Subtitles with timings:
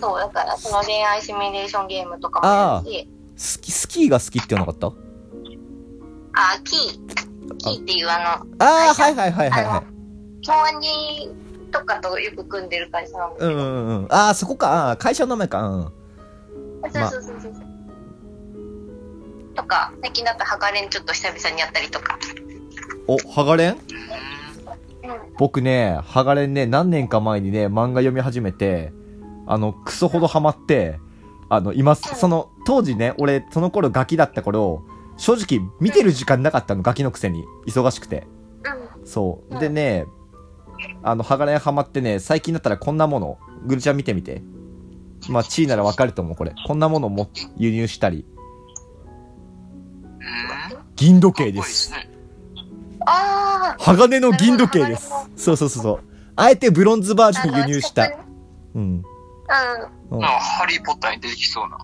[0.00, 4.88] そう、だからその恋愛シミュレーションゲームとかもやるし、スキ、スキーが好きって言わなかった？
[6.34, 9.82] あ、キー、キーっていうあの、ああ、はいはいはいはいはい。
[10.44, 11.34] 京アニ
[11.72, 14.06] とかとよく組んでる会社なんうんうんうん。
[14.10, 14.90] ああ、そこか。
[14.90, 15.62] あー会社の名前か。
[15.62, 15.82] うん。
[15.82, 15.90] そ
[16.88, 17.52] うそうそうそう。
[19.54, 22.18] とか、最近だとハガレンちょっと久々にやったりとか。
[23.08, 23.72] お、ハガレン？
[23.72, 23.78] うん。
[25.38, 28.92] 僕ね、ハガレンね、何年か前にね、漫画読み始めて、
[29.48, 31.00] あの、クソほどハマって、
[31.48, 34.82] あの、今、その、当時ね、俺、その頃ガキだった頃、
[35.16, 37.44] 正直、見てる時間なかったの、ガキのくせに。
[37.66, 38.26] 忙しくて。
[38.98, 39.06] うん。
[39.06, 39.58] そう。
[39.58, 40.04] でね、
[41.02, 44.42] あの、ハガレンハマってね、最近だったらこんなもの、グルちゃん見てみて。
[45.30, 46.54] まあ、チーならわかると思う、これ。
[46.66, 48.26] こんなものも輸入したり。
[50.20, 50.78] うん。
[50.94, 51.90] 銀時計です。
[53.06, 55.10] ああ鋼の銀時計です。
[55.36, 56.00] そうそうそうそう。
[56.36, 58.18] あえてブロンズバージョン輸入した。
[58.74, 59.02] うん。
[60.10, 60.18] うん。
[60.18, 61.78] うんハリーポッターに出てきそうな。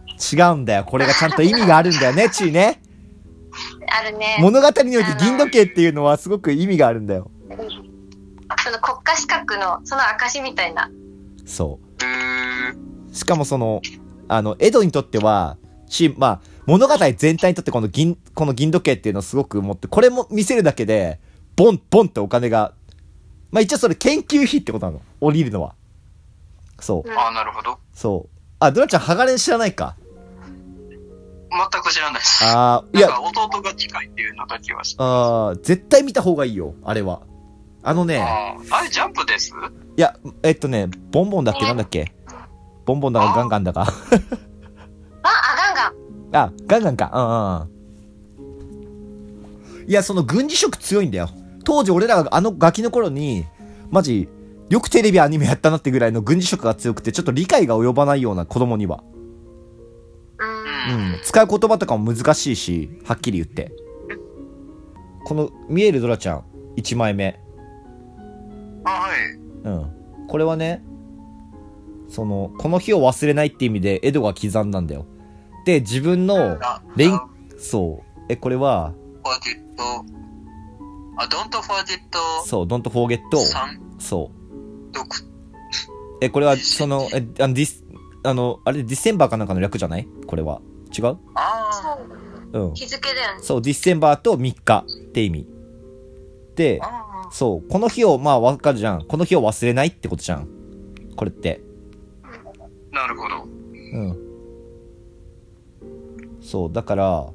[0.49, 0.85] 違うんだよ。
[0.85, 2.81] これがちゃんと意味があるんだよね、チーね。
[3.89, 4.39] あるね。
[4.41, 7.31] 物語において銀時計っていうのはすごく意味があるんだよ。
[8.63, 10.91] その国家資格の、その証みたいな。
[11.45, 11.79] そ
[13.11, 13.15] う。
[13.15, 13.83] しかもその、
[14.29, 15.59] あの、エドにとっては、
[15.89, 21.21] チー、まあ、物語全体にとってこの銀、この銀時計っていうのをすごく持って、これも見せるだけで、
[21.57, 22.73] ボン、ボンってお金が、
[23.51, 25.03] まあ一応それ研究費ってことなの。
[25.21, 25.75] 降りるのは。
[26.81, 27.09] そう。
[27.09, 27.79] うんああ、なるほど。
[27.93, 28.37] そう。
[28.61, 29.97] あ、ドラちゃん、ハガレン知らないか。
[31.51, 32.45] 全く知らないです。
[32.45, 37.23] あー、いや、なんか弟が近いっていうのだけは知ってあー絶対見た方がいいよ、あれは。
[37.83, 39.53] あのね、あーあれジャンプです？
[39.97, 41.65] いや、えっとね、ボンボンだっけ？
[41.65, 42.13] なんだっけ？
[42.87, 43.83] ボンボンだかガンガンだか。
[43.83, 43.93] あ、あ、
[45.57, 45.75] ガン
[46.33, 46.45] ガン。
[46.45, 47.69] あ、ガンガンか。
[48.41, 49.89] うんうん。
[49.89, 51.29] いや、その軍事色強いんだよ。
[51.65, 53.45] 当時俺らがあのガキの頃に、
[53.91, 54.29] マジ、
[54.71, 59.03] よくテレビアニメやったなってぐらいの軍事色が強くて、ちょっと理解が及ばないような子供には。
[60.89, 60.95] うん。
[60.95, 61.21] うん。
[61.23, 63.73] 使う言葉とかも難しいし、はっきり言って。
[65.25, 66.45] この、見えるドラちゃん、
[66.77, 67.41] 1枚目。
[68.85, 69.33] あはい。
[69.65, 70.27] うん。
[70.29, 70.83] これはね、
[72.09, 75.07] その、この日を忘れないって意味で、エドが刻んだんだよ。
[75.65, 77.27] で、自分の、あ、レインあ、
[77.59, 78.23] そう。
[78.29, 78.93] え、これは、
[79.23, 79.65] forget
[81.17, 81.99] あ、don't forget
[82.45, 84.44] そう、don't forget 3そう。
[84.95, 85.17] ドク
[86.21, 87.85] え、これは、その、え、あの、ディス、
[88.23, 90.09] あの、あれ、ディセンバーかなんかの略じゃない？
[90.27, 90.61] これは。
[90.97, 91.17] 違う？
[91.35, 91.99] あ
[92.53, 92.75] うん。
[92.75, 93.43] 日付だよね。
[93.43, 95.47] そう、ディセンバーと3日って意味。
[96.55, 96.81] で
[97.33, 99.05] そう、この日を、まあ、わかるじゃん。
[99.05, 100.49] この日を忘れないってことじゃん。
[101.17, 101.61] これって。
[102.23, 103.43] ーなるほど。
[103.43, 104.19] うん。
[106.41, 107.27] そう、だから、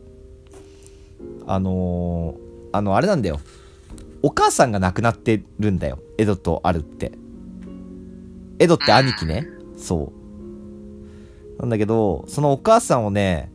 [1.47, 3.39] あのーあの、あれなんだよ。
[4.21, 5.99] お母さんが亡くなってるんだよ。
[6.17, 7.11] エドとアルって。
[8.59, 9.47] エドって兄貴ね。
[9.77, 10.13] そ
[11.57, 11.61] う。
[11.61, 13.51] なんだけど、そのお母さんをね、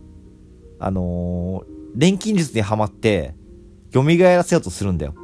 [0.78, 3.34] あのー錬金術にはまって、
[3.92, 5.14] 蘇らせようとするんだよ。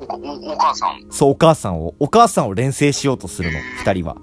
[0.00, 1.04] おおお母さん？
[1.10, 4.16] そう、お母さんを、お母さんを連成しようとするの、二人は。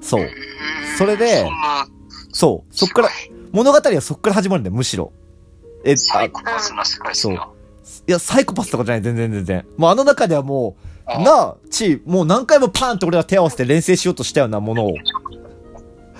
[0.00, 0.28] そう。
[0.96, 1.44] それで
[2.32, 2.74] そう。
[2.74, 3.08] そっから、
[3.50, 5.12] 物語はそっから始まるんだよ、むしろ。
[5.84, 7.50] え、サイコパスな世界ですな。
[8.06, 9.66] や、サイコパスとかじゃない、全然全然。
[9.76, 14.94] もうあの中ではもう、あなあ、チー、もう何回もパーンって俺は手を合わせて連成しようとしたようなものを、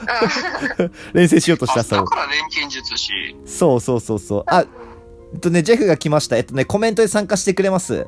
[1.13, 1.99] 連成しようとした、あそう。
[2.01, 3.11] だから錬金術師。
[3.47, 4.45] そうそうそうそう。
[4.47, 4.65] あ、
[5.33, 6.37] えっとね、ジェフが来ました。
[6.37, 8.07] えっとね、コメントで参加してくれます。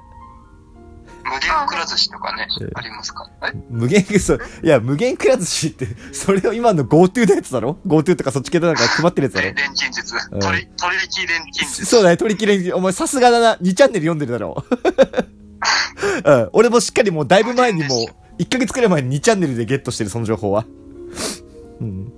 [1.25, 3.31] 無限くら寿司とかねうん、ありますか？
[3.47, 3.53] え？
[3.71, 9.47] 無限、そう、いや、無限くら寿司って、それを今の GoTo のやつだろ ?GoTo とかそっち系でなんか配ってるやつだろ？
[9.48, 10.15] え錬金術。
[10.32, 11.84] うん取り、取引錬金術。
[11.87, 13.54] そうだね、取り切れ、お前さすがだな。
[13.56, 14.65] 2チャンネル読んでるだろ
[16.24, 16.30] う。
[16.30, 16.50] うん。
[16.52, 20.64] 俺もしっかりもうだいぶ前にもう、1ヶ月くらい前に2チャンネルでゲットしてる、その情報は。
[21.80, 22.12] うん。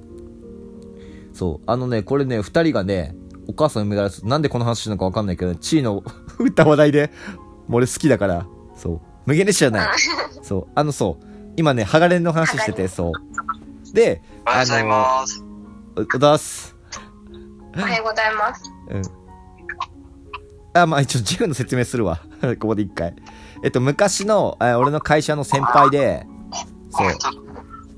[1.33, 1.65] そう。
[1.67, 3.15] あのね、これね、二人がね、
[3.47, 4.27] お母さんの蘇らす。
[4.27, 6.03] なんでこの話してるのかわかんないけど、チーの
[6.39, 7.11] 打った話題で、
[7.69, 8.47] もう俺好きだから、
[8.77, 9.01] そう。
[9.27, 9.99] 無限列車じゃない。
[10.43, 10.67] そう。
[10.75, 11.27] あのそう。
[11.57, 13.95] 今ね、ハガレンの話してて、そう。
[13.95, 15.45] で、おはようございます。
[15.97, 16.77] おおだす。
[17.77, 18.63] おはようございます。
[18.91, 19.03] うん。
[20.75, 22.21] あ、まあ一応ジェフの説明するわ。
[22.61, 23.15] ここで一回。
[23.65, 26.27] えっと、昔の、あ俺の会社の先輩で、
[26.91, 27.09] そう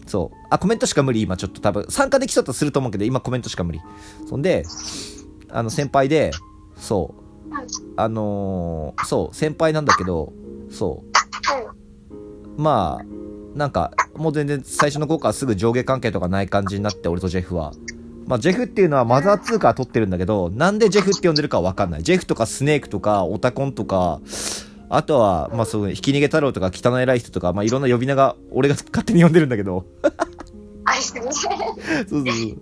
[0.06, 0.36] そう。
[0.48, 1.86] あ、コメントしか無理、今ちょっと多分。
[1.88, 3.80] 参加できそうとすると思うけど、今コメントしか無理。
[4.28, 4.64] そんで、
[5.50, 6.30] あの、先輩で、
[6.76, 7.52] そう。
[7.96, 10.32] あのーそう、先輩なんだけど、
[10.70, 11.02] そ
[12.56, 12.62] う。
[12.62, 17.72] まあ、なんか、もう全然最初の頃からすぐ上下関係とかない感じになって、俺とジェフは。
[18.28, 22.04] まあ、ジェフっていうのはマザー2から取ってるんだけど、なんでジェフって呼んでるかわかんない。
[22.04, 24.20] ジェフとかスネークとか、オタコンとか、
[24.88, 30.12] あとは、まあそう、ひき逃げ太郎とか、汚い偉い人とか、まあいろんな呼び名が、俺が勝手に呼んでるんだけど、あ、
[30.84, 31.32] 愛してるね。
[31.32, 31.54] そう
[32.08, 32.56] そうそう。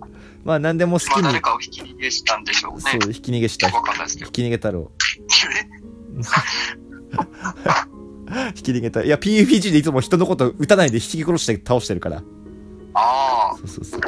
[0.44, 2.80] まあ何でも好きまあ、に誰、かを引き逃げしたんでしょうね。
[2.80, 3.66] そう、引き逃げした。
[3.66, 4.32] わかんないですけど引。
[4.32, 4.90] き逃げ太郎。
[8.56, 9.02] 引き逃げた。
[9.02, 12.22] いや、PUBG でいつも人のこと撃たないで引き殺して倒してるから。
[12.94, 14.00] あそうそうそう。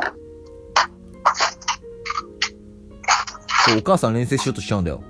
[3.66, 5.02] そう、お母さん連成しようとしちゃうんだよ。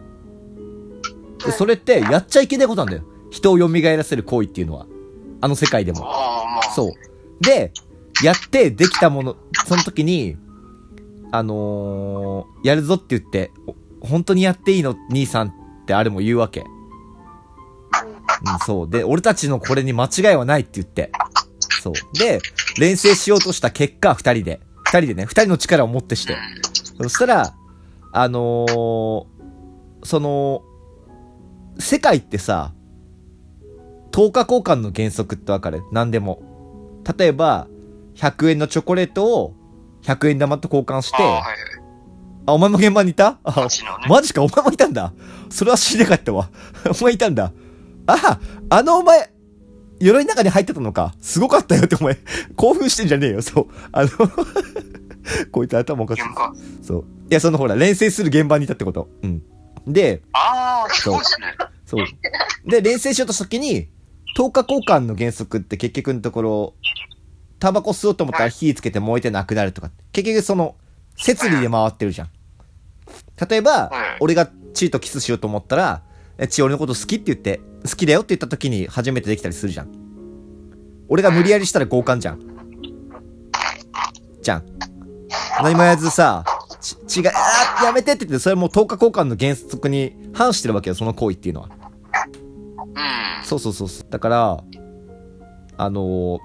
[1.46, 3.04] で、それって、やっちゃいけないことなんだよ。
[3.31, 4.87] 人を蘇らせる行為っていうのは。
[5.40, 5.98] あの世界であ。
[5.98, 6.06] も。
[6.75, 6.93] そう。
[7.44, 7.72] で、
[8.22, 10.37] やってできたもの、その時に、
[11.32, 13.75] あのー、やるぞって言って、お
[14.06, 14.96] 本当にやっていいの？
[15.10, 15.52] 兄さんっ
[15.87, 16.60] てあれも言うわけ。
[16.60, 16.66] うん、
[18.64, 18.90] そう。
[18.90, 21.10] で、俺たちのこれに間違いはないって言って。
[21.82, 22.19] そう。
[22.19, 22.40] で、
[22.78, 24.60] 連成しようとした結果、二人で。
[24.84, 26.37] 二人でね、二人の力をもってして。
[27.02, 27.54] そしたら、
[28.12, 29.26] あのー、
[30.04, 30.62] その、
[31.78, 32.73] 世界ってさ、
[34.12, 35.82] 10日交換の原則ってわかる？
[35.93, 36.43] 何でも。
[37.19, 37.69] 例えば、
[38.14, 39.55] 100円のチョコレートを
[40.02, 41.56] 100円玉と交換して、ああ、はいはい。
[42.46, 43.32] あ、お前も現場にいた？
[43.32, 43.38] ね。
[44.08, 45.12] マジか、お前もいたんだ。
[45.50, 46.50] それは知りなかったわ。
[46.99, 47.52] お前いたんだ。
[48.06, 48.40] あ、
[48.70, 49.31] あのお前、
[50.00, 51.14] 鎧の中に入ってたのか？
[51.20, 52.17] すごかったよってお前、
[52.56, 53.43] 興奮してんじゃねえよ。
[53.43, 53.67] そう。
[53.93, 54.08] あの、
[55.52, 56.22] こういった頭おかしい。
[56.82, 57.05] そう。
[57.31, 59.08] いや、そのほら、連成する現場にいたってこと。
[59.22, 59.43] うん。
[59.86, 61.46] で、ああ、すごいですね。
[61.84, 62.06] そう。
[62.68, 63.88] で、連成しようとした時に、
[64.36, 66.74] 10日交換の原則って結局のところ、
[67.58, 69.90] タバコ吸おうと思ったら火つけて燃えてなくなるとか。
[70.12, 70.74] 結局その、
[71.16, 72.30] 摂理で回ってるじゃん。
[73.48, 76.02] 例えばはい、俺がチーとキスしようと思ったら、
[76.38, 79.88] えチー俺のこと好きって言って、好きだよって言った時に初めてできたりするじゃん。
[81.08, 82.40] 俺が無理やりしたら強姦じゃん。
[84.42, 84.66] じゃん。
[85.62, 86.44] 何もやらずさ、
[87.06, 91.68] ち、違う、あーやめてって言って、それもう10日交換の原則に反してるわけよ、その行為っていうのは。
[92.78, 93.44] うん。
[93.44, 94.06] そうそうそうそう。
[94.10, 94.64] だから、
[95.76, 96.38] あのー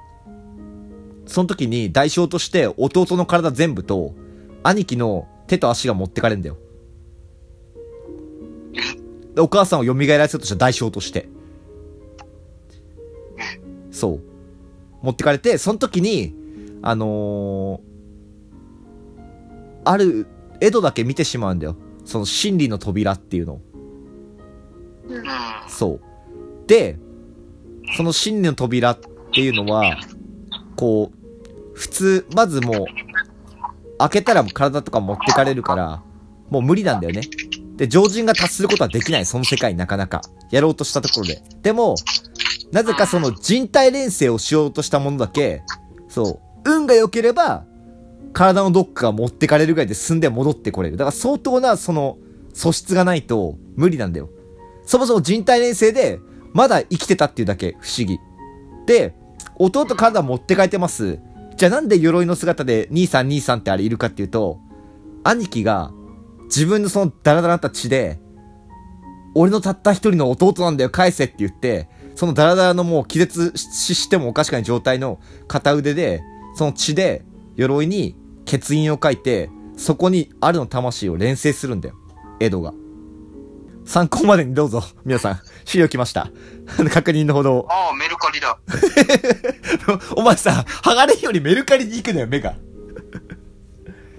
[1.27, 4.13] その時に代償として弟の体全部と、
[4.63, 6.57] 兄貴の手と足が持ってかれんだよ。
[9.35, 11.29] でお母さんを蘇らせようとした代償として。
[13.91, 14.21] そう。
[15.01, 16.35] 持ってかれて、その時に、
[16.81, 17.90] あのー
[19.83, 20.27] ある、
[20.59, 21.75] 江戸だけ見てしまうんだよ。
[22.05, 23.61] その真理の扉っていうの。
[25.67, 26.01] そう。
[26.67, 26.99] で、
[27.97, 28.99] その真理の扉っ
[29.33, 29.97] ていうのは、
[30.75, 31.21] こう、
[31.73, 32.85] 普通、まずもう、
[33.97, 36.03] 開けたら体とか持ってかれるから、
[36.49, 37.21] もう無理なんだよね。
[37.77, 40.21] で、常人が達することはできない、その世界なかなか。
[40.51, 41.41] やろうとしたところで。
[41.61, 41.95] でも、
[42.71, 45.63] なぜかその人体錬成をしようとしたものだけ、
[46.07, 47.65] そう、運が良ければ、
[48.33, 50.97] 体のどっかが持ってかれるぐらいで済んで戻ってこれる。
[50.97, 52.17] だから相当な、その、
[52.53, 54.29] 素質がないと無理なんだよ。
[54.85, 56.19] そもそも人体錬成で、
[56.53, 58.19] まだ生きてたっていうだけ不思議。
[58.85, 59.15] で、
[59.55, 61.19] 弟体持って帰ってます。
[61.55, 64.59] じゃあなんで鎧の姿で兄さん兄さんってあれいるかっていうと、
[65.23, 65.91] 兄貴が
[66.45, 68.19] 自分のそのダラダラなった血で、
[69.35, 76.21] 俺のたった一人の弟なんだよ返せって言って、そのダラダラのもう気絶ししてもおかしくない状態の片腕で、
[76.55, 77.23] その血で
[77.61, 78.15] 鎧に
[78.49, 81.95] 欠印を書いて、そこにあるの魂を連成するんだよ。
[82.39, 82.73] エドが。
[83.85, 84.83] 参考までにどうぞ。
[85.05, 86.31] 皆さん、資料来ました。
[86.91, 87.67] 確認のほど。
[87.69, 88.59] ああ、メルカリだ。
[90.15, 92.55] お前さ、剥がれんよりメルカリに行くのよ、目が。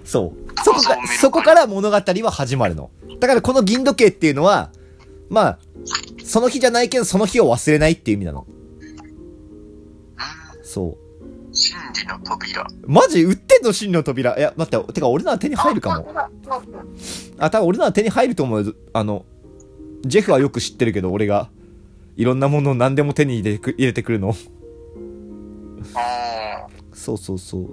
[0.05, 0.63] そう。
[0.63, 2.91] そこかそこから物語は始まるの。
[3.19, 4.71] だからこの銀時計っていうのは、
[5.29, 5.59] まあ、
[6.23, 8.45] その日じゃないけど、その日を忘れないっていう意味なの。
[8.49, 10.63] うん。
[10.63, 11.02] そう。
[12.03, 12.67] 真理の扉。
[12.85, 14.37] マジ売ってんの真の扉。
[14.37, 16.07] いや、待って、てか俺なら手に入るかも。
[17.37, 18.73] あ、多分俺なら手に入ると思うよ。
[18.93, 19.25] あの、
[20.05, 21.49] ジェフはよく知ってるけど、俺が。
[22.15, 24.35] いろんなものを何でも手に入れ入れてくるの。
[25.95, 26.67] ああ。
[26.93, 27.69] そうそうそう。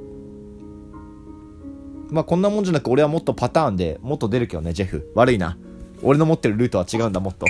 [2.10, 5.12] まあこんなもんじゃなく俺はもっとパターンでもっと出るけどね、ジェフ。
[5.14, 5.58] 悪いな。
[6.02, 7.44] 俺の持ってるルートは違うんだ、もっと。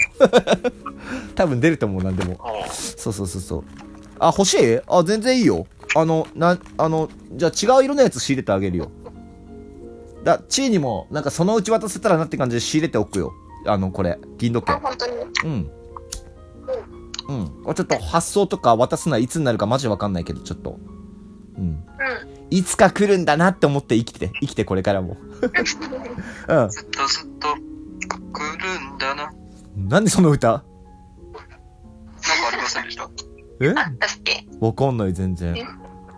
[1.36, 2.36] 多分出ると思う、なんでも。
[2.40, 3.64] あそうそうそうそう。
[4.18, 4.80] あ、欲しい？
[4.88, 5.66] あ、全然いいよ。
[5.96, 8.90] あの、な、あの、じゃあ違う色のやつ仕入れてあげるよ。
[10.24, 13.32] だ、チーにも、なんかそのうち渡せたらなって感じで仕入れておくよ。
[13.66, 14.80] あの、これ、銀時計あ、。
[14.80, 15.12] 本当に？
[15.44, 15.70] うん。
[17.28, 17.62] うん。
[17.62, 20.78] これちょっと発送とか渡すのはいつになるかマジわかんないけど、ちょっと。
[21.56, 21.64] うん。
[21.64, 21.84] うん。
[22.50, 25.16] いつか来るんだなって思って生きてて、生きてこれからも。
[26.48, 26.68] うん。
[26.70, 27.58] ずっとずっと来
[28.58, 29.24] るんだな。
[29.24, 29.40] なんか
[29.76, 30.54] なんでその歌？
[30.54, 30.64] あ
[32.52, 33.08] りませんでした？
[33.60, 33.74] え？
[34.60, 35.54] わかんない、全然。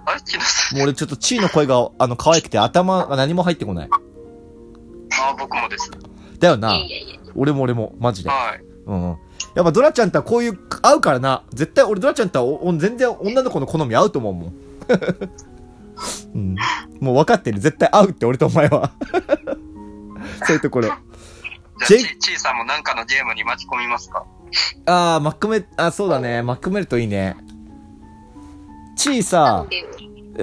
[0.05, 0.79] あれ木下さん。
[0.79, 3.89] もう俺ちょっとチーの声が、あの、可愛くて頭が何も入ってこない。
[3.91, 5.91] ああ、僕もです。
[6.39, 6.75] だよな。
[6.75, 7.21] いやいやいや。
[7.37, 8.31] 俺も俺も、マジで。
[8.31, 8.65] はい。
[8.87, 9.19] うんうん。
[9.55, 11.45] やっぱドラちゃんとはこういう、合うからな。
[11.53, 14.55] 絶対俺ドラちゃんとはおお全然女の子の好み合うと思うもん。
[16.35, 16.57] うん。
[17.01, 17.61] もう分かってる。
[17.61, 18.91] 絶対合うって俺とお前は。
[20.45, 20.87] そういうところ。
[20.87, 20.99] じゃあ、
[21.87, 24.25] ジェイち、ちいさんもなんかのゲームに巻き込みますか？
[24.87, 26.43] あー、マックメ、あ、そうだね。
[26.43, 27.37] マックメルといいね。
[28.97, 29.67] チーなさ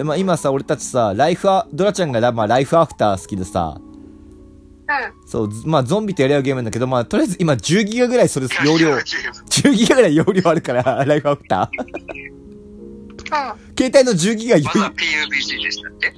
[0.04, 5.28] まあ、今さ、俺たちさ、ライフア、ドラちゃんがラ,、まあ、ライフアフター好きでさ、うん。
[5.28, 11.82] そう、ずまあ、ゾンビとやり合うゲームなんだけど、まあ、とりあえず今10ギガぐらいそれ容量、ゲーム10ギガぐらい容量あるから、 ライフアフター。
[11.82, 13.78] うん。
[13.78, 16.14] 携帯の10ギガまずは余 PUBG でしたっけ？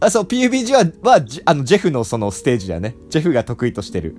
[0.00, 2.96] あ、そう、PUBG は、は、じあの、ジェフのそのステージだよね。
[3.10, 4.16] ジェフが得意としてる。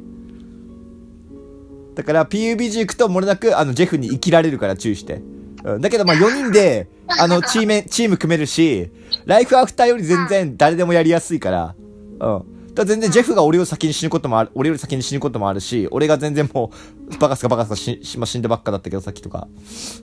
[1.96, 5.22] だから PUBG 行くと漏れなく、あの、ジェフに生きられるから注意して。
[5.64, 8.92] うん、だけど、まあ、4人で、あの、チーム、チーム組めるし、
[9.26, 11.76] ライフアフターより全然誰でもやりやすいから、
[12.20, 12.60] うん。
[12.74, 16.72] だ全然ジェフが俺より先に死ぬこともある、俺より先に死ぬこともあるし、俺が全然も
[17.12, 19.48] う、バカスカバカスカ死、しまあ死んだばっかだったけど、さっきとか。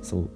[0.03, 0.31] そう。